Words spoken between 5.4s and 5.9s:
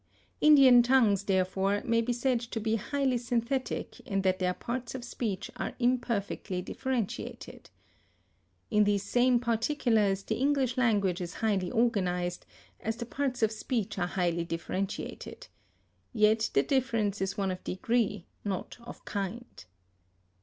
are